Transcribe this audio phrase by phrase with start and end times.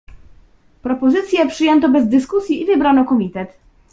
[0.81, 3.57] "Propozycję przyjęto bez dyskusji i wybrano komitet."